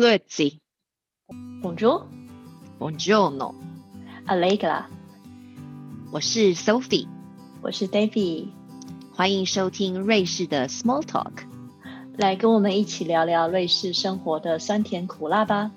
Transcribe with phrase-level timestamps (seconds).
[0.00, 0.58] Grazie.
[1.60, 2.06] Bonjour.
[2.78, 3.54] Buongiorno.
[4.24, 4.86] Allegra.
[6.10, 7.06] 我是 Sophie，
[7.60, 8.48] 我是 David，
[9.12, 11.44] 欢迎收听瑞士的 Small Talk。
[12.16, 15.70] 来跟我们一起聊聊瑞士生活的酸甜苦辣吧。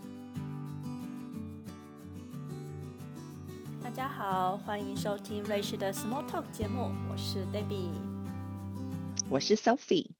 [3.83, 7.91] 大家好，欢迎收听瑞士的 Small Talk 节目，我是 David，
[9.29, 10.11] 我是 Sophie。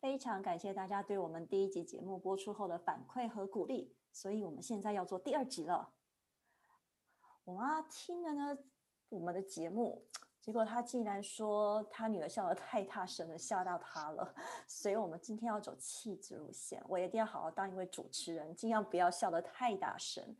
[0.00, 5.92] 非常感谢大家对我们第一集节目播出后的反馈和鼓励，所以我们现在要做第二集了。
[7.44, 8.56] 我妈听了呢
[9.08, 10.06] 我们的节目，
[10.40, 14.32] 结果她竟然说她女儿笑得太大声了，吓到她了。
[14.68, 20.36] 所以我们今天要走气质路线，我一定要好好当一位主持人，尽量不要笑得太大声。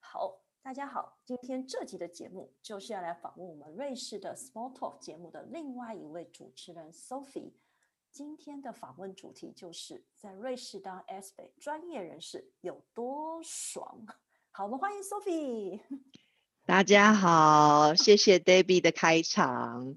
[0.00, 7.52] 好，大家好，今天这集的节目就是要来访问我们瑞士的 Small Talk 节目的另外一位主持人 Sophie。
[8.14, 14.06] 今天的访问主题就是在瑞士当 S 北专业人士有多爽。
[14.52, 15.80] 好，我们欢迎 Sophie。
[16.64, 19.96] 大家好，谢谢 Debbie 的开场。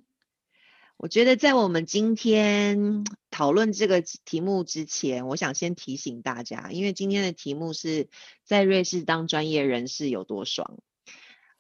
[0.98, 8.10] 我觉得在我们今天讨论这个题目之前，我想先提醒大家，因为今天的题目是
[8.44, 10.80] 在瑞士当专业人士有多爽。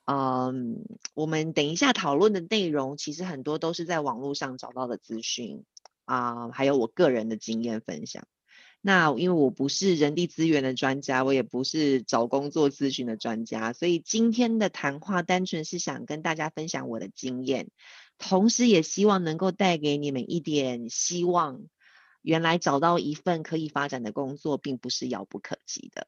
[0.05, 5.65] 嗯，我们等一下讨论的内容，其实很多都是在网络上找到的资讯。
[6.07, 8.25] 啊，还有我个人的经验分享。
[8.79, 17.69] 那因为我不是人力资源的专家，我也不是找工作咨询的专家，所以今天的谈话单纯是想跟大家分享我的经验，
[18.17, 21.67] 同时也希望能够带给你们一点希望。
[22.21, 26.07] 原来找到一份可以发展的工作，并不是遥不可及的。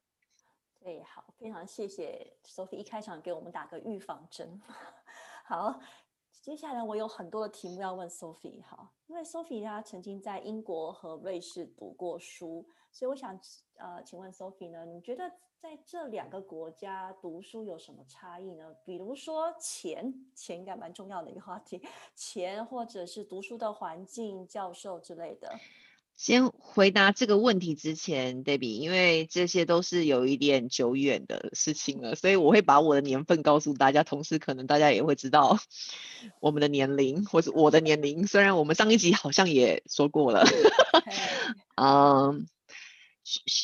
[0.82, 4.62] 对，好，非常谢谢 Sophie 一开场给我们打个预防针。
[5.46, 5.82] 好。
[6.50, 13.40] 接下来我有很多的题目要问 Sophie 哈，因为 Sophie 她曾经在英国和瑞士读过书，所以我想
[13.78, 18.76] 呃，请问 Sophie 呢，你觉得在这两个国家读书有什么差异呢？
[18.84, 21.80] 比如说钱，钱应该蛮重要的一个话题，
[22.16, 25.56] 钱或者是读书的环境、教授之类的。
[26.20, 35.58] 先回答这个问题之前，Debbie，因为这些都是有一点久远的事情了，所以我会把我的年份告诉大家，同时可能大家也会知道
[36.42, 38.28] 我们的年龄或是我的年龄。
[38.28, 40.44] 虽然我们上一集好像也说过了，
[41.82, 42.46] 嗯，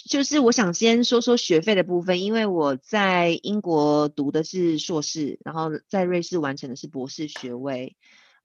[0.10, 7.98] 就是我想先说说学费的部分，因为我在英国读的是硕士，然后在瑞士完成的是博士学位。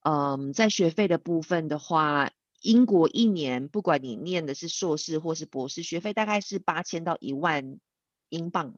[0.02, 2.32] 嗯，在学费的部分的话。
[2.60, 7.80] 英国一年，不管你念的是硕士或是博士，学费大概是八千到一万
[8.28, 8.76] 英镑。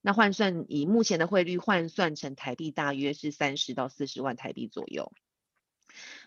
[0.00, 5.12] 那换算以目前的汇率换算成台币，大约是三十到四十万台币左右。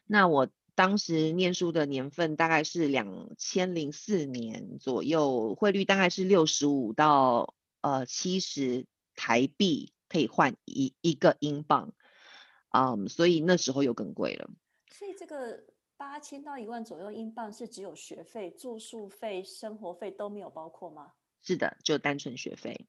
[0.05, 8.85] 那我当时念书的年份大概是两千零四年左右，汇率大概是六十五到呃七十
[9.15, 11.93] 台币可以换一一个英镑。
[12.69, 14.49] 嗯，所以那时候又更贵了。
[14.91, 15.63] 所以这个。
[15.97, 21.13] 八千到一万左右英镑是只有学费、住宿费、生活费都没有包括吗？
[21.41, 22.87] 是的，就单纯学费。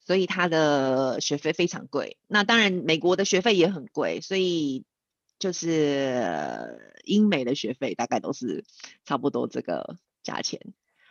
[0.00, 2.18] 所以他的学费非常贵。
[2.26, 4.84] 那当然，美国的学费也很贵，所以
[5.38, 8.64] 就是英美的学费大概都是
[9.04, 10.60] 差不多这个价钱。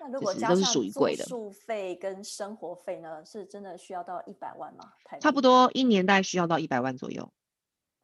[0.02, 4.92] 那如果加上住宿费跟生活费呢，是真的需要到一百万吗？
[5.22, 7.32] 差不多一年大概需要到一百万左右。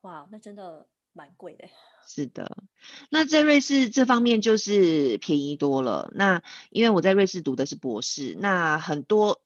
[0.01, 1.67] 哇，那真的蛮贵的。
[2.07, 2.63] 是的，
[3.09, 6.11] 那在瑞士这方面就是便宜多了。
[6.13, 9.41] 那因为我在瑞士读的是博士，那很多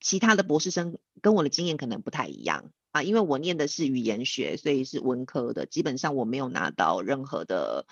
[0.00, 3.02] 其他的博士生跟我的经验可能不太一样啊。
[3.02, 7.86] 因为我念的是语言学，所以是文科的，基本上我没有拿到任何的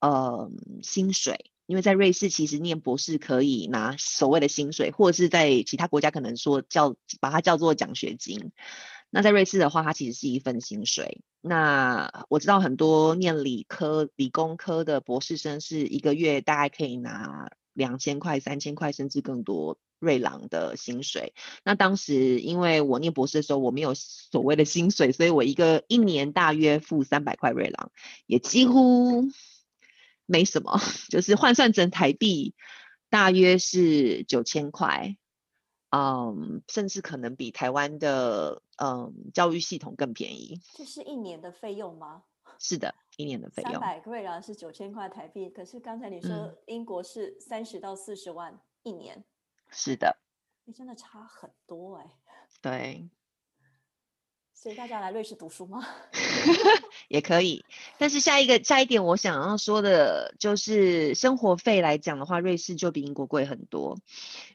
[0.00, 0.50] 呃
[0.82, 1.50] 薪水。
[1.66, 8.52] 因为在瑞士其实念博士可以拿所谓的薪水，或者是在其他国家可能说叫把它叫做奖学金。
[9.10, 11.22] 那在瑞士的话，它其实是一份薪水。
[11.48, 21.34] 那我知道很多念理科、理工科的博士生是一个月大概可以拿两千块、三千块，甚至更多瑞郎的薪水。
[21.62, 27.92] 那当时因为我念博士的时候，我没有所谓的薪水，所以我一个一年大约付三百块瑞郎，
[28.26, 29.28] 也几乎
[30.26, 32.56] 没什么， 就是换算成台币
[33.08, 35.16] 大约是九千块。
[35.90, 40.60] 嗯，甚至可能比台湾的嗯教育系统更便宜。
[40.74, 42.24] 这是一年的费用吗？
[42.58, 43.72] 是的，一年的费用。
[43.72, 49.24] 三百瑞郎是九千块台币，可是刚才你说英国是三十到四十万一年。
[49.70, 50.16] 是的。
[50.64, 52.10] 你真的差很多哎。
[52.62, 53.08] 对。
[54.58, 55.86] 所以大家来瑞士读书吗？
[57.08, 57.62] 也可以。
[57.98, 63.98] 但是下一个下一点我想要说的就是生活费来讲的话，瑞士就比英国贵很多。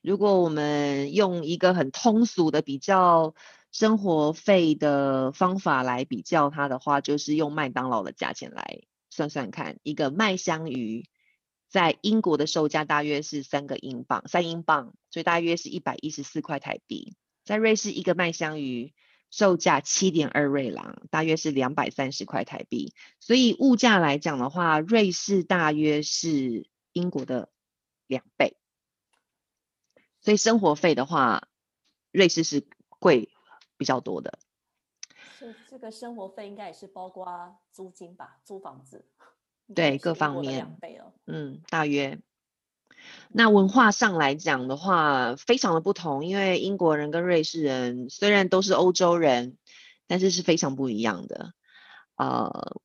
[0.01, 3.36] 如果我们用一个很通俗的比较
[3.71, 8.81] 生活费的方法来比较它的话，就是用麦当劳的价钱来
[9.12, 11.06] 算算看，一个麦香鱼
[11.69, 17.15] 在英国的售价大约是三个英镑，三英镑，所以大约是一百一十四块台币。
[17.45, 18.94] 在瑞士，一个麦香鱼。
[19.31, 22.93] 售价七点二瑞郎，大约是两百三十块台币。
[23.19, 27.49] 所以物价来讲的话，瑞士大约是英国的
[28.07, 28.57] 两倍。
[30.19, 31.47] 所以生活费的话，
[32.11, 32.67] 瑞士是
[32.99, 33.29] 贵
[33.77, 34.37] 比较多的。
[35.39, 38.37] 这这个生活费应该也是包括租金吧？
[38.43, 39.05] 租房子。
[39.73, 40.57] 对，各方面。
[40.57, 41.13] 两倍哦。
[41.25, 42.19] 嗯，大约。
[43.31, 49.57] 那文化上来讲的话，非常的不同，因为英国人跟瑞士人虽然都是欧洲人，
[50.07, 51.53] 但是是非常不一样的。
[52.18, 52.75] 呃，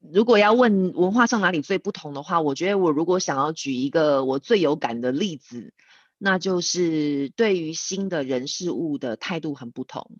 [0.00, 5.72] 如果要问文化上哪里最不同的话，我觉得我如果想要举一个我最有感的例子，
[6.18, 10.18] 那就是对于新的人事物的态度很不同。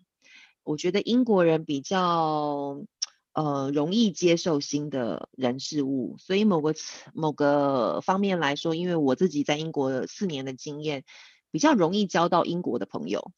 [0.63, 2.83] 我觉得英国人比较。
[3.33, 6.75] 呃，容易接受新的人事物，所以某个
[7.15, 11.03] 某个方面来说，因为我自己在英国四年的经验，
[11.49, 13.31] 比较容易交到英国的朋友，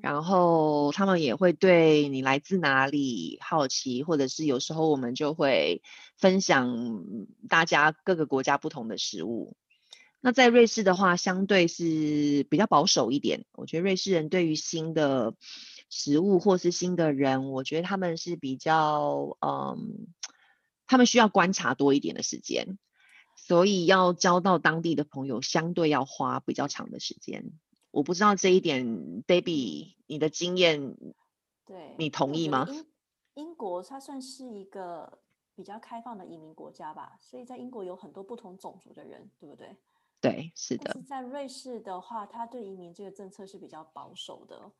[0.00, 5.82] 然后他们也会对你来自哪里好奇，或者是有时候我们就会
[6.16, 7.04] 分享
[7.48, 9.56] 大家各个国家不同的食物。
[10.20, 15.34] 那在瑞士的话，相对是比较保守一点，我觉得瑞士人对于新的。
[15.96, 20.08] 食物或是新的人，我觉得他们是比较，嗯，
[20.86, 22.78] 他们需要观察多一点的时间，
[23.34, 27.50] 所以要交到当地的朋友，相对要花比较长的时间。
[27.90, 30.98] 我不知道这一点，Baby，你的经验，
[31.64, 32.66] 对，你同意吗？
[32.68, 32.86] 英
[33.34, 35.20] 英国它算是一个
[35.54, 39.74] 比较开放的移民国家吧，所以在英国有很多不同种族的人，对不对？
[40.20, 40.94] 对，是的。
[41.08, 44.70] 在瑞士的话，他对移民这个政策是比较保守的。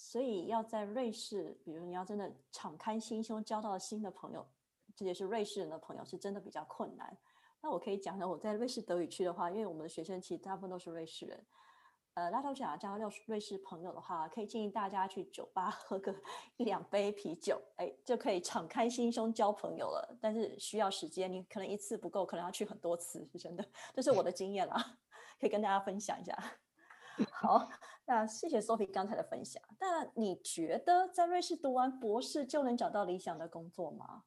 [0.00, 4.46] 所以要在瑞士，比如你要真的敞开心胸交到新的朋友，
[4.94, 7.18] 这也是瑞士人的朋友，是真的比较困难。
[7.60, 11.44] 那我可以讲讲我在瑞士德语区的话，因为我们的学生其实大部分都是瑞士人，
[12.14, 16.14] 呃，拉头想要交到瑞士朋友的话，可以建议大家去酒吧 喝个
[16.58, 20.16] 一两杯啤酒，哎，就可以敞开心胸交朋友了。
[20.20, 23.68] 但是需要时间，你可能一次不够，可能要去很多次，是真的。
[23.92, 24.96] 这是我的经验啦，
[25.40, 26.38] 可以跟大家分享一下。
[27.34, 27.68] 好，
[28.08, 29.62] 那谢谢 Sophie 刚才的分享。
[29.78, 34.22] 那你觉得在瑞士读完博士就能找到理想的工作吗？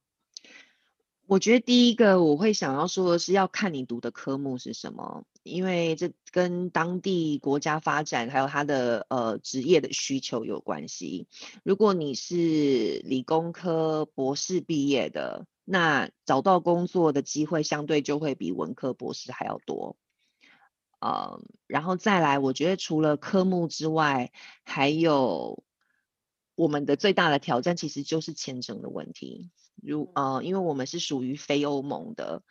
[1.26, 11.28] 我觉得第一个我会想要说的是要看你读的科目是什么，因为这跟当地国家发展还有他的呃职业的需求有关系。
[11.64, 12.36] 如果你是
[13.04, 19.96] 理工科博士毕业的，那找到工作的机会相对就会比文科博士还要多。
[21.02, 24.32] 呃，然后再来，我觉得除了科目之外，
[24.64, 25.64] 还有
[26.54, 29.50] 我们的最大的挑战其实就是签证的问题。
[29.82, 32.44] 如呃，因为我们是属于非欧盟的，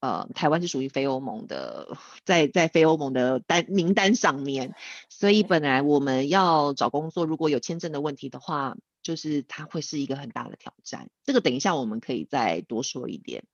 [0.00, 1.96] 呃，台湾是属于非欧盟的，
[2.26, 4.74] 在在非欧盟的单名单上面，
[5.08, 11.08] 所以本来我们要找工作，如果有签证的问题的话，就是它会是一个很大的挑战。
[11.24, 13.44] 这个等一下我们可以再多说一点。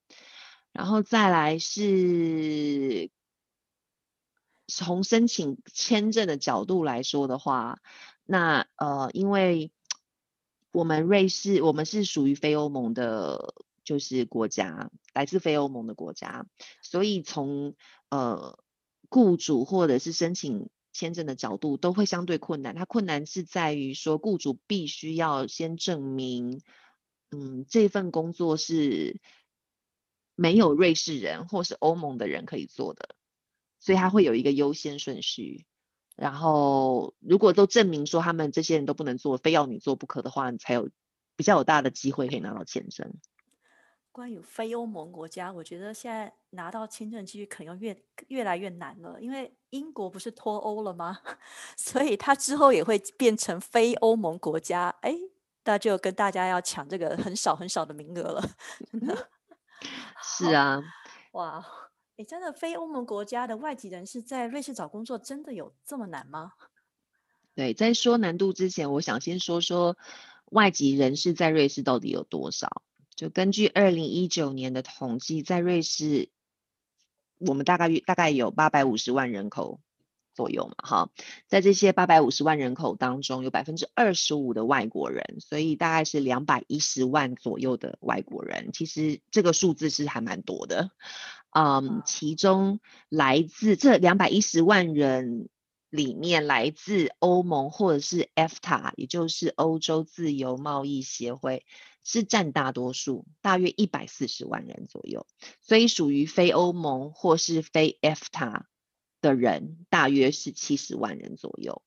[0.73, 3.11] 然后再来是。
[4.67, 7.81] 从申请签证的角度来说的话，
[8.25, 9.71] 那呃，因为
[10.73, 13.55] 我们瑞士，我们是属于非欧盟的，
[13.85, 16.47] 就是国家，来自非欧盟的国家，
[16.83, 17.75] 所以从
[18.09, 18.59] 呃
[19.11, 22.75] 雇主或者是申请签证的角度，都会相对困难。
[22.75, 26.63] 它困难是在于说，雇主必须要先证明，
[27.31, 29.21] 嗯，这份工作是
[30.35, 33.15] 没有瑞士人或是欧盟的人可以做的。
[33.85, 35.67] 所以他会有一个优先顺序，
[36.17, 40.89] 然后如果都证明说他们这些人都不能做，非要你做不可的话，你才有
[41.37, 43.13] 比较有大的机会可以拿到签证。
[44.11, 47.95] 关于非欧盟国家，我觉得现在拿到签证几率可能越
[48.29, 51.19] 越来越难了，因为英国不是脱欧了吗？
[51.77, 55.15] 所以它之后也会变成非欧盟国家，哎，
[55.65, 58.43] 那就跟大家要抢这个很少很少的名额了，
[58.91, 59.29] 真的。
[60.23, 60.81] 是啊，
[61.33, 61.63] 哇。
[62.17, 66.53] 哎，真的，非欧盟国家的外籍人士在瑞士找工作真的有这么难吗？
[67.57, 69.97] 对，在说难度之前，我想先说说
[70.47, 72.83] 外籍人士在瑞士到底有多少。
[73.17, 76.31] 就根据二零一九年的统计，在瑞士，
[77.39, 79.81] 我们大概大概有八百五十万人口
[80.35, 81.11] 左右嘛，哈，
[81.47, 88.71] 在这些八百五十万人口当中，有百分之二十五的外国人，所以大概是两百一十万左右的外国人。
[88.73, 90.91] 其实这个数字是还蛮多的，
[91.51, 95.49] 嗯，其中来自这两百一十万人
[95.89, 101.65] 里面，来自欧盟或者是 EFTA，也就是欧洲自由贸易协会，
[102.03, 105.27] 是占大多数，大约一百四十万人左右。
[105.61, 108.63] 所以属于非欧盟或是非 EFTA。
[109.25, 111.81] 的人大约是七十万人左右。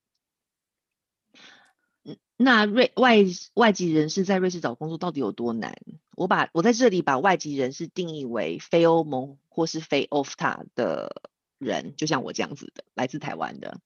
[2.36, 3.18] 那瑞外
[3.54, 5.76] 外籍人士在瑞士找工作到底有多难？
[6.16, 11.22] 我把我在这里把外籍人士定义为非欧盟或是非 OFTA 的
[11.58, 13.80] 人，就像我这样子的，来自台湾的。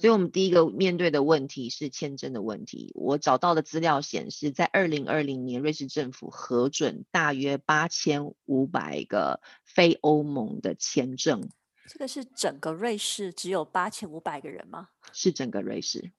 [0.00, 2.92] 所以，我们第一个面对的问题是签证的问题。
[2.94, 11.50] 我找到的资料显示，在二零二零年，瑞士政府核准大约八千五百个非欧盟的签证。
[11.88, 14.90] 这个是整个瑞士只有八千五百个人吗？
[15.12, 16.12] 是整个瑞士。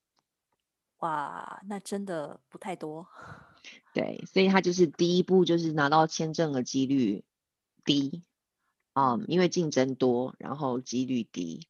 [0.99, 3.07] 哇，那真的不太多。
[3.93, 7.23] 对，所以他就是第一步，就是拿到签证的几率
[7.85, 8.23] 低，
[8.93, 11.67] 嗯，因为竞争多，然后几率低。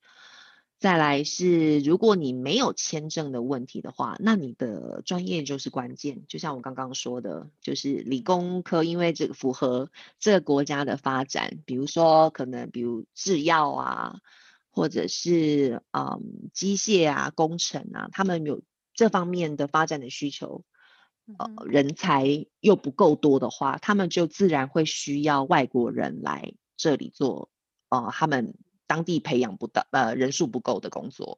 [0.79, 6.23] 再来是，如果你没有签证的问题的话，那你的专业就是关键。
[6.29, 14.21] 就像我刚刚说的，就是理工科，因为这个符合这个国家的发展，比如说可能比如制药啊，
[14.71, 18.61] 或者是嗯机械啊、工程啊，他们有
[18.93, 20.63] 这方面的发展的需求，
[21.37, 27.49] 呃，人才又不够多的话，他们就自然会需要外国人来这里做，
[27.89, 28.55] 呃，他们。
[28.89, 31.37] 当地培养不到呃人数不够的工作，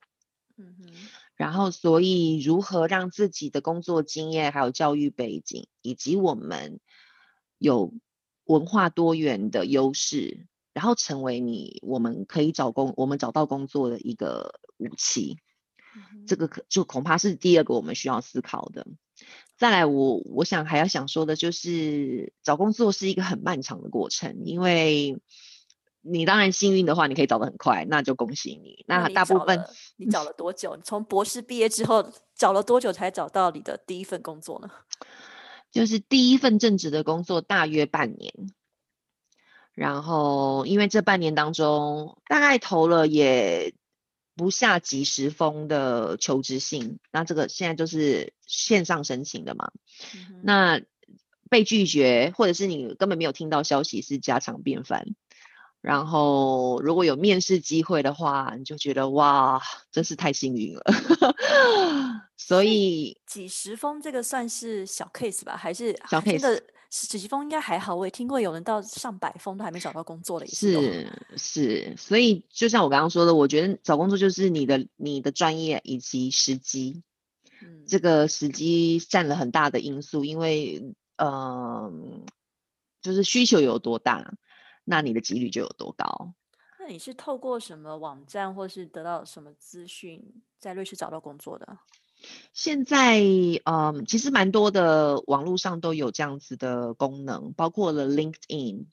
[0.56, 0.94] 嗯哼，
[1.36, 6.80] 然后所以如何让自己的工作经验、还有教育背景，以及我们
[7.58, 7.94] 有
[8.46, 15.38] 文化多元的优势，然后成为你我们可以找工我们找到工作的一个武器，
[16.26, 18.88] 这个可就恐怕是第二个我们需要思考的。
[19.58, 25.22] 再来，我我想还要想说的就是找工作是一个很漫长的过程，因为。
[26.02, 28.84] 你当然幸运的话，你可以找的很快，那就恭喜你。
[28.88, 29.64] 那大部分
[29.98, 30.76] 你找了多久？
[30.76, 34.70] 你从博士毕业之后找了多久才找到你的第一份工作呢？
[35.72, 38.34] 就是第一份正职的工作大约半年，
[39.74, 43.74] 然后因为这半年当中大概投了也
[44.36, 49.72] 不下几十封的求职信，那这个现在就是线上申请的嘛，
[50.44, 50.82] 那
[51.50, 55.06] 被拒绝或者是你根本没有听到消息是家常便饭。
[55.82, 59.60] 然后，如果有面试机会的话，你就觉得哇，
[59.92, 60.84] 真是太幸运了。
[62.38, 65.58] 所以几十封这个算是小 case 吧？
[65.58, 66.62] 还是小 case？
[66.92, 67.96] 几十封应该还好。
[67.96, 71.96] 我也听过有人到上百封都还没找到工作的，是是。
[71.98, 77.02] 所以就像我刚刚说的，我觉得找工作就是你的你的专业以及时机，
[77.62, 82.26] 嗯，这个时机占了很大的因素，因为嗯，
[83.02, 84.34] 就是需求有多大。
[84.92, 86.34] 那你的几率就有多高？
[86.78, 90.22] 那你是透过什么网站，或是得到什么资讯，
[90.60, 91.78] 在瑞士找到工作的？
[92.54, 93.22] 现在，
[93.64, 98.88] 嗯，其实蛮多的网络上都有这样子的功能，包括了 LinkedIn，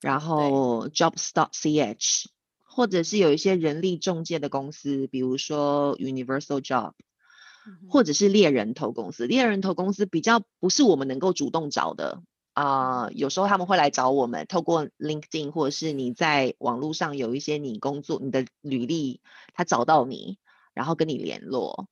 [0.00, 2.26] 然后 Jobs.ch，
[2.64, 6.94] 或者是有一些人力中介的公司，比如说 Universal Job，
[7.88, 9.28] 或者是猎人头公司。
[9.28, 12.20] 猎人头公司比较不是我们能够主动找的。
[12.56, 19.20] 啊，有时候他们会来找我们，透过 LinkedIn 或者是你在网络上有一些你工作你的履历，
[19.52, 20.38] 他找到你，
[20.72, 21.86] 然后跟你联络。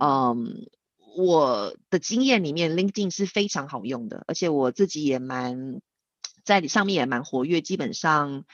[0.00, 0.70] 嗯，
[1.18, 5.82] 我的经验里面，LinkedIn 是非常好用的，而且我自己也蛮
[6.44, 8.46] 在上面也蛮活跃，基本上，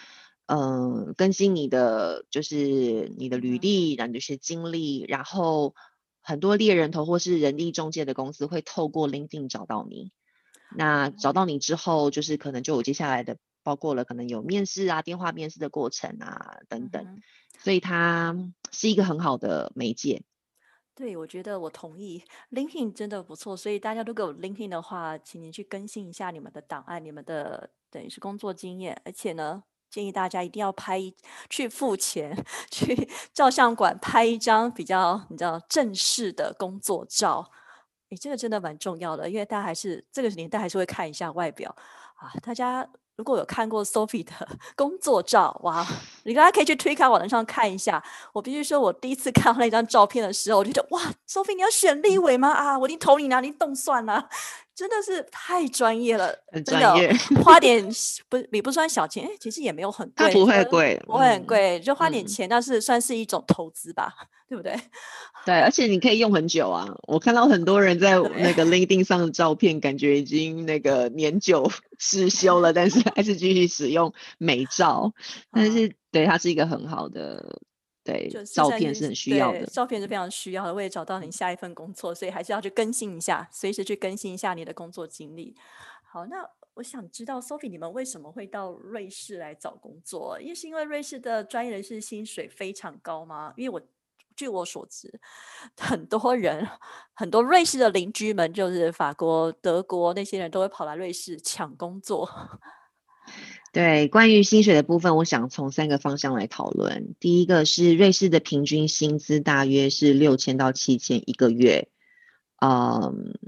[0.47, 5.77] 嗯，更新你的就是你的履历，然后就是经历，然后
[6.23, 10.11] 很多猎人头或是人力中介的公司会透过 LinkedIn 找到你。
[10.77, 17.21] 那找到你之后，就是可能就有接下来的，包括了可能有面试啊、电话面试的过程啊等等，
[17.59, 18.37] 所以它
[18.71, 20.23] 是一个很好的媒介。
[20.95, 23.57] 对，我觉得我同意，LinkedIn 真的不错。
[23.57, 31.01] 所以大家如果有 LinkedIn 的话，请您去更新一下你们的档案、你们的等于是工作经验，而且呢，建议大家一定要拍
[31.49, 37.51] 去付钱去照相馆拍一张比较你知道正式的工作照。
[38.13, 41.75] 诶这个真的蛮重要的，因为大家还是这个年代还是会看一下外表
[42.17, 42.31] 啊。
[42.43, 44.33] 大家如果有看过 Sophie 的
[44.77, 45.87] 工作照，哇，
[46.25, 48.03] 你大家可以去推开网站上看一下。
[48.33, 52.51] 我必须说，我第一次看到那张照片的时候，我就觉得哇，Sophie，你要选立委吗？
[52.51, 54.29] 啊，我已经投你了，你动算了。
[54.75, 57.13] 真的是太专业了，很专业。
[57.45, 57.87] 花点
[58.31, 64.11] 不也不算小钱，哎，其实也没有很贵，不会贵，不会很贵，就花点钱，但是算是一种投资吧，
[64.49, 64.75] 对不对？
[65.45, 66.89] 对，而且你可以用很久啊。
[67.07, 75.13] 我看到很多人在那个 LinkedIn 上的照片，感觉已经那个年久失修了，但是还是继续使用美照。
[75.53, 77.61] 但是对它是一个很好的。
[78.05, 80.75] 对，照片是很需要的，照片是非常需要的。
[80.75, 85.55] 为了找到你下一份工作，所以还是要去更新一下，随时去更新一下你的工作经历。
[86.03, 90.37] 好，那我想知道，Sophie，你们为什么会到瑞士来找工作？
[90.41, 93.55] 因为是因为瑞士的专业人士薪水非常高吗？
[93.57, 93.81] 因为我
[94.35, 95.21] 据我所知，
[95.79, 96.69] 很多人，
[97.15, 102.29] 很多瑞士的邻居们，就是法国、德国那些人都会跑来瑞士抢工作。
[103.73, 107.15] 对，关于薪水的部分，我想从三个方向来讨论。
[107.19, 111.89] 第一个是瑞士的平均薪资大约是六千到七千一个月，
[112.61, 113.39] 嗯，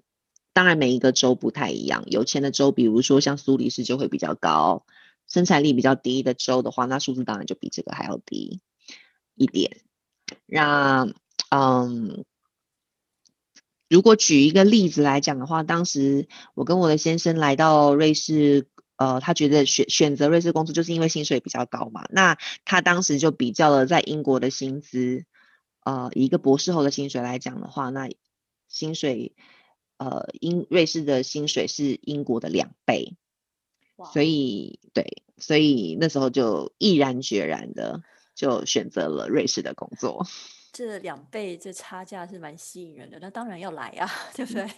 [0.54, 4.86] 当然每一个州不太一样，有钱的州，比如说像苏黎世就会比较高，
[5.28, 8.60] 生产力比较低的州的话，那数字当然就比这个还要低
[9.34, 9.82] 一点。
[10.46, 11.06] 那
[11.50, 12.24] 嗯，
[13.90, 18.68] 如果举一个例子来讲的话，当时我跟我的先生来到瑞士。
[18.96, 22.06] 呃，他觉得选选择瑞士工作就是因为薪水比较高嘛。
[22.10, 25.24] 那他当时就比较了在英国的薪资，
[25.84, 28.08] 呃，一个博士后的薪水来讲的话，那
[28.68, 29.34] 薪水，
[29.98, 33.16] 呃，英瑞士的薪水是英国的两倍，
[34.12, 38.02] 所以对，所以那时候就毅然决然的
[38.34, 40.26] 就选择了瑞士的工作。
[40.72, 44.68] 这两倍这差价是蛮吸引人的，那当然要来啊， 对不对？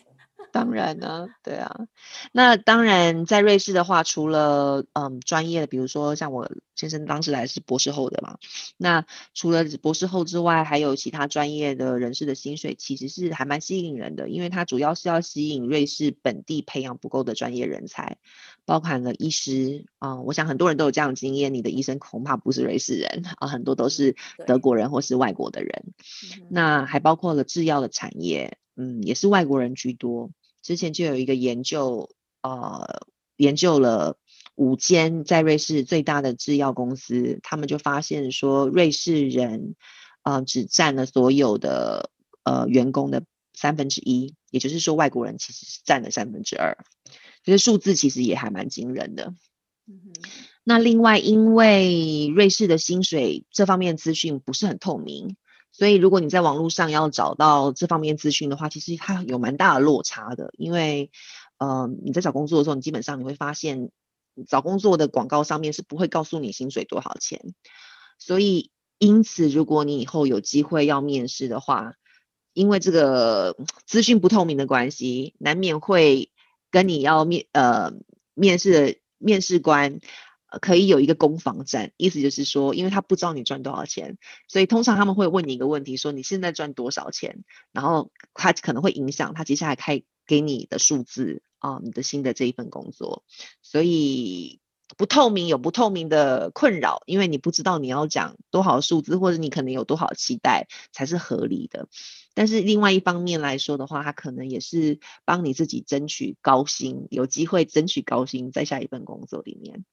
[0.52, 1.86] 当然呢，对啊，
[2.32, 8.38] 那当然在瑞士的话，除了嗯专业的，比如说像我先生当时来是博士后的嘛，
[8.78, 18.16] 那除了博士后之外，还有其他专业的人士的薪水其实是还蛮吸引人的，因为它主要是要吸引瑞士本地培养不够的专业人才，
[18.64, 24.16] 包含了医师啊，我想很多人都有这样的经验，你的医生恐怕不是瑞士人啊，很多都是
[24.46, 25.92] 德国人或是外国的人，
[26.48, 28.56] 那还包括了制药的产业。
[28.76, 30.30] 嗯，也是外国人居多。
[30.62, 32.10] 之前就有一个研究，
[32.42, 33.06] 呃，
[33.36, 34.18] 研究了
[34.54, 39.74] 五间在瑞士最大的制药公司，他们就发现说，瑞士人，
[40.22, 42.10] 呃，只占了所有的
[42.44, 46.76] 呃员工的三分之一，也就是说，外国人其实是占了三分之二。
[47.44, 49.32] 这些数字其实也还蛮惊人的。
[50.64, 55.36] 那另外，因为瑞士的薪水这方面资讯不是很透明。
[55.78, 60.50] 所以，如果你在网络上要找到这方面资讯的话，其实它有蛮大的落差的。
[60.56, 61.10] 因为，
[61.58, 63.90] 呃，你在找工作的时候，你基本上你会发现，
[64.48, 67.52] 找工作的广告上面是不会告诉你薪水多少钱。
[68.18, 71.92] 所以，因此，如果你以后有机会要面试的话，
[72.54, 76.30] 因为这个资讯不透明的关系，难免会
[76.70, 77.92] 跟你要面呃
[78.32, 80.00] 面试的面试官。
[80.60, 84.16] 可以有一个攻防战，意思就是说，因为他不知道你赚多少钱，
[84.48, 93.24] 所以通常他们会问你一个问题，说你现在赚多少钱，然后他可能会影响他接下来开给你的数字啊，你的新的这一份工作，
[93.60, 94.60] 所以
[94.96, 101.88] 不透明有不透明的困扰，因为你不知道你要讲多少数字，或者你可能有多少期待才是合理的。
[102.34, 109.84] 但是另外一方面来说的话，他可能也是帮你自己争取高薪，有机会争取高薪在下一份工作里面。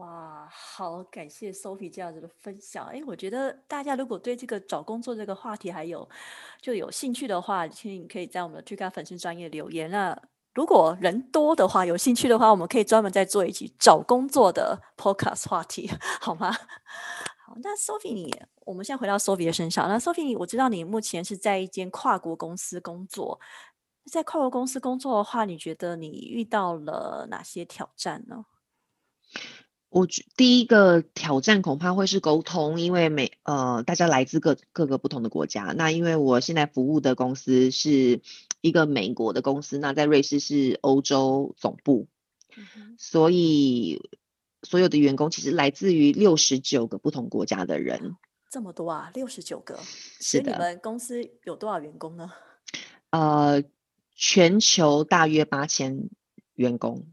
[0.00, 2.86] 哇，好感谢 Sophie 这样子的分享。
[2.86, 6.08] 哎，我觉得大家如果对这个找工作这个话题还有
[6.62, 10.18] 就有兴趣的话，请你可以在我们的 t 咖粉丝专业留言那
[10.54, 16.50] 如果人多的话，有兴趣的话，我们可以专门再做一集找工作的 Podcast 话题， 好吗？
[17.44, 18.34] 好，那 Sophie 你，
[18.64, 19.86] 我们现在回到 Sophie 的身上。
[19.86, 23.38] 那 Sophie，我知道你目前是在一间跨国公司工作，
[24.10, 28.46] 在跨国公司工作的话，你觉得你遇到了哪些挑战呢？
[29.90, 35.74] 我觉第一个挑战恐怕会是沟通，因为每呃大家来自各各个不同的国家。
[35.76, 38.20] 那因为我现在服务的公司是
[38.60, 42.06] 一个美国的公司，那在瑞士是欧洲总部，
[42.98, 44.08] 所以
[44.62, 48.14] 所有的员工其实来自于六十九个不同国家的人。
[48.48, 49.76] 这么多啊，六十九个。
[50.20, 50.52] 是的。
[50.52, 52.30] 你们公司有多少员工呢？
[53.10, 53.64] 呃，
[54.14, 56.10] 全球大约八千
[56.54, 57.08] 员工。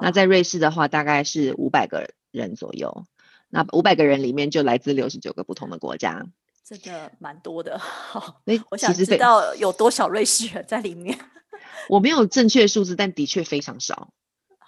[0.00, 3.04] 那在瑞士的话，大概是五百个人左右。
[3.50, 6.26] 那五百个人里面就来自六十九个不同的国家，
[6.64, 7.78] 真的蛮多的。
[7.78, 11.18] 好， 我想知道有多少瑞士人在里面。
[11.90, 14.12] 我没有正确数字，但的确非常少。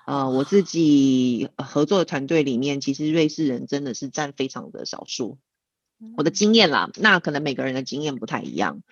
[0.07, 5.39] 呃，我自己合作的团队里面，其实瑞士人真的是占非常的少数。
[6.17, 8.83] 我的经验啦，那可能每个人的经验不太一样。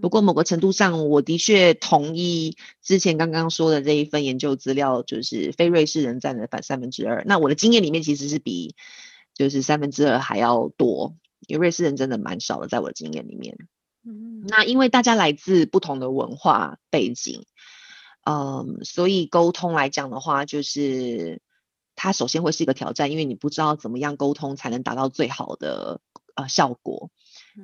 [0.00, 7.22] 不过某个程度上，我的确同意之前刚刚说的这一份研究资料，就是非瑞士人占了反三分之二。
[7.26, 8.74] 那我的经验里面其实是比
[9.34, 13.58] 就是三分之二还要多，因为瑞士人真的蛮少的，在我的经验里面。
[14.06, 17.44] 嗯，那因为大家来自不同的文化背景。
[18.26, 21.42] 嗯，所以沟通来讲的话，就是
[21.94, 26.00] 它首先会是一个挑战，因为你不知道怎么样沟通才能达到最好的
[26.34, 27.10] 呃效果。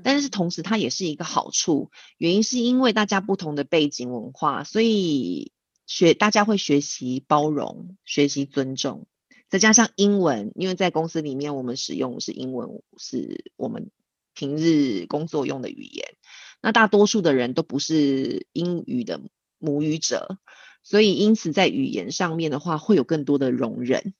[0.04, 5.52] 但是同时它也是一个好处，原因是因为大家不同的背景文化，所以
[5.86, 9.06] 学大家会学习包容、学习尊重，
[9.48, 13.90] 再加上英文，因为在公司里面我们使用是英文，是我们
[14.34, 16.14] 平日工作用的语言。
[16.62, 19.20] 那大多数的人都不是英语的。
[19.62, 20.38] 母语者，
[20.82, 24.14] 所以因此在语言上面的话，会有更多的容忍。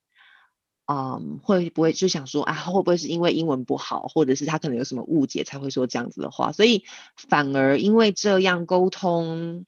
[0.92, 6.50] 嗯，会不会就想说啊，会不会是因为英文不好，或者是他可能有什么误解才会说这样子的话？
[6.50, 6.82] 所以
[7.14, 9.66] 反而因为这样沟通，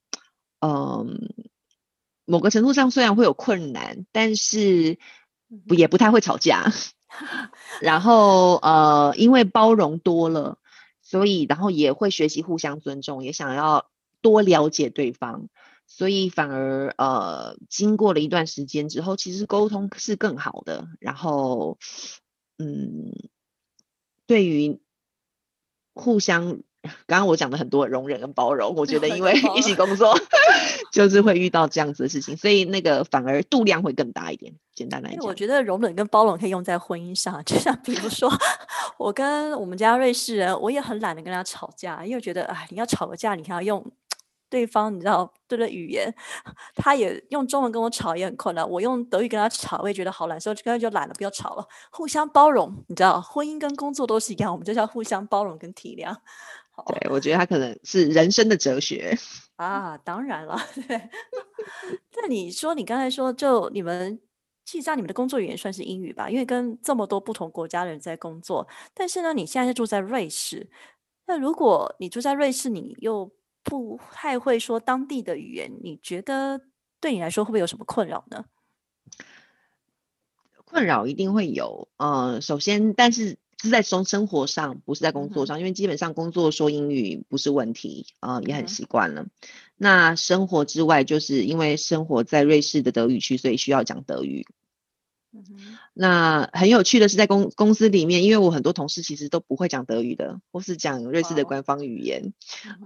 [0.61, 1.33] 嗯，
[2.25, 4.99] 某个程度上虽然会有困难，但是
[5.69, 6.73] 不也不太会吵架。
[7.81, 10.59] 然后呃，因为包容多了，
[11.03, 13.87] 所以然后也会学习互相尊重，也想要
[14.23, 15.47] 多了解对方。
[15.87, 20.87] 所以反而呃，经过了一段时间之后，其实沟通是更好的。
[21.01, 21.79] 然后，
[22.59, 23.13] 嗯，
[24.27, 24.81] 对于
[25.95, 26.63] 互相，
[27.07, 30.19] 刚刚我讲的很多容忍跟包容，我觉得 因为一起工作，
[30.93, 34.55] 就是会遇到这样子的事情，所以那个反而度量会更大一点。
[34.75, 38.33] 简单来讲，我觉得容忍跟包容可以用在婚姻上，就像比如说，
[38.99, 43.93] 我跟我们家瑞士人，我也很懒得跟他吵架，因为觉得哎，你要吵个架，你还要用。
[44.53, 46.15] 对方，你知道，对着语言，
[46.77, 48.69] 他也用中文跟我吵也很困难。
[48.69, 51.67] 我用德语跟他吵，我也觉得好难受，干脆就懒了，不要吵了。
[51.91, 56.15] 互相包容，你知道，婚姻跟工作都是一样，我们就是要互相包容跟体谅。
[56.87, 59.17] 对，我觉得他可能是人生的哲学
[59.57, 60.59] 啊，当然了。
[60.87, 61.09] 对。
[62.17, 64.21] 那你说，你刚才说，就你们，
[64.65, 66.29] 其实上你们的工作语言算是英语吧？
[66.29, 70.69] 因为跟这么多不同国家的人在工作，但是呢，你现在是住在瑞士，
[71.27, 73.31] 那如果你住在瑞士，你又
[73.63, 76.61] 不太会说当地的语言，你觉得
[77.01, 78.45] 对你来说会不会有什么困扰呢？
[80.65, 89.27] 困扰一定会有，呃，首先，但是是在生生活上，不是在工作上，因为基本上工作说英语不是问题，啊，也很习惯了。
[89.77, 94.47] 那生活之外，就是因为生活在瑞士的德语区，所以需要讲德语。
[95.95, 102.33] 那很有趣的是，在公公司里面，因为我很多同事其实都不会讲德语的，或是讲瑞士的官方语言。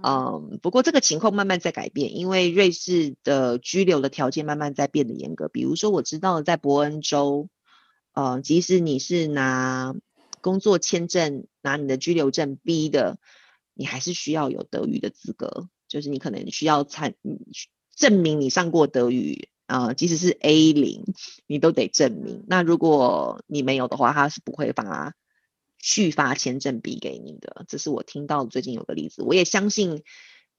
[0.03, 5.47] 嗯，不过这个情况慢慢在改变，因为瑞士的居留的条件慢慢在变得严格。
[5.47, 7.47] 比如说，我知道在伯恩州，
[8.13, 9.95] 呃，即使你是拿
[10.41, 13.19] 工作签证、拿你的居留证 B 的，
[13.73, 17.15] 你还是需要有德语的资格，就是你可能需要参
[17.95, 19.47] 证明你上过德语。
[19.67, 21.03] 啊，即使是 A 零，
[21.45, 22.45] 你都得证明。
[22.47, 25.13] 那如果你没有的话，他是不会发
[25.77, 27.65] 续发签证 B 给你的。
[27.67, 30.03] 这是我听到最近有个例子，我也相信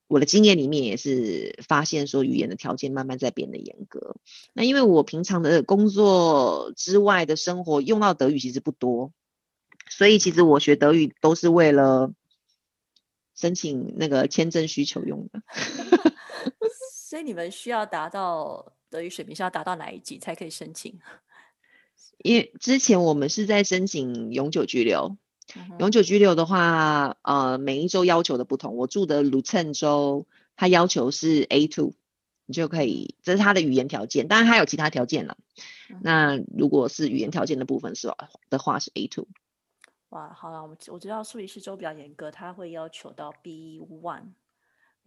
[0.09, 4.17] 我的经验里面也是发现说语言的条件慢慢在变得严格。
[4.53, 9.11] 那因为我平常的工作之外的生活用到德语其实不多，
[9.89, 12.13] 所以其实我学德语都是为了
[13.35, 15.43] 申请那个签证需求用的。
[17.09, 18.75] 所以你们需要达到。
[18.91, 20.99] 德语水平是要达到哪一级才可以申请？
[22.19, 25.17] 因为之前我们是在申请永久居留，
[25.79, 28.77] 永久居留的话，呃，每一周要求的不同。
[28.77, 31.95] 我住的卢森州，它要求是 A two，
[32.47, 34.27] 你就可以，这是它的语言条件。
[34.27, 35.37] 当然还有其他条件了。
[36.03, 38.13] 那如果是语言条件的部分是
[38.51, 39.29] 的话，是 A two。
[40.09, 44.33] 哇，好了，我们我知道苏黎世州比较严格，它会要求到 B one。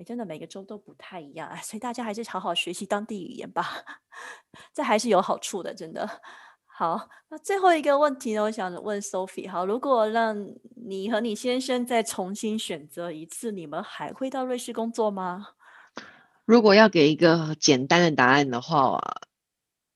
[0.04, 3.84] 真的每个州都不太一样，所以大家还是好好学习当地语言吧，
[4.74, 5.74] 这还是有好处的。
[5.74, 6.10] 真的
[6.66, 10.36] 好，那最后一个问题呢，我想问 Sophie，好，如果让
[10.76, 15.50] 你和你先生再重新选择一次，你们还会到瑞士工作吗？
[16.46, 19.02] 如果要给一个简单的答案的话。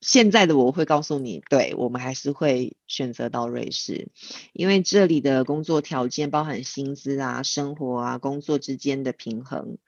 [0.07, 4.09] 现在的我会告诉你，对我们还是会选择到瑞士，
[4.53, 9.79] 因为这里的工作条件包含薪资啊、生活啊、工作之间的平衡、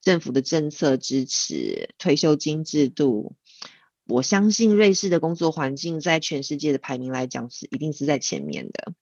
[0.00, 3.34] 政府的政策支持、退休金制度，
[4.06, 8.94] 我相信瑞士的工作环境在全世界的排名来讲是一定是在前面的。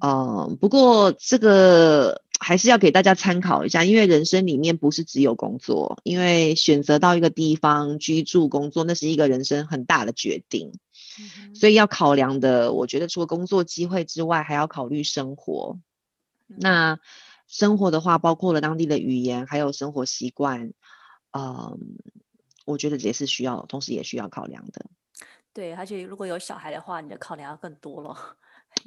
[0.00, 10.72] 嗯，不过这个还是要给大家参考一下，因为人生里面不是只有工作，因为选择到一个地方居住工作，那是一个人生很大的决定，
[11.54, 15.78] 所以要考量的，我觉得除了工作机会之外，还要考虑生活。
[16.46, 16.98] 那
[17.48, 20.72] 生活的话，包括了当地的语言，还有生活习惯，
[21.32, 21.78] 嗯，
[22.64, 24.86] 我觉得也是需要，同时也需要考量的。
[25.52, 28.36] 对，而且如果有小孩的话，你的考量要更多了。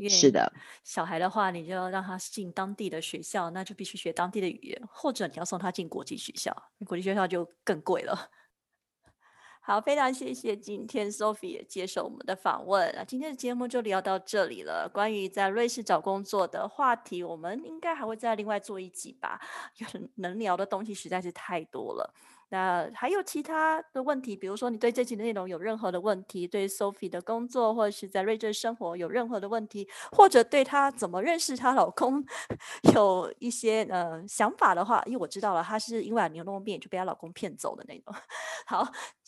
[0.10, 0.52] 是的，
[0.84, 8.30] 小孩的话，你就要让他进当地的学校，那就必须学当地的语言，或者你要送他进国际学校，国际学校就更贵了。
[9.62, 14.90] 好，非常谢谢今天 Sophie 接受我们的访问那今天的节目就聊到这里了。
[14.92, 19.40] 关于在瑞士找工作的话题，我们应该还会再另外做一集吧，
[20.16, 22.14] 能聊的东西实在是太多了。
[22.50, 32.24] 那还有其他的问题，比如说你对这集的内容有任何的问题，对 Sophie 的工作或者是在瑞士生活有任何的问题，或者对她怎么认识她老公
[32.96, 38.14] 有一些呃想法的话，因为我知道了，她是因为牛肉面就被她老公骗走的那种。
[38.66, 38.88] 好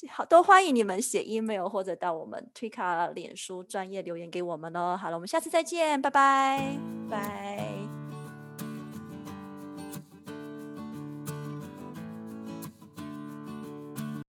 [0.10, 4.98] 好，都欢迎你们写 email 或者到我们推卡脸书专业留言给我们哦。
[5.00, 6.76] 好了，我们下次再见，拜拜，
[7.10, 8.01] 拜。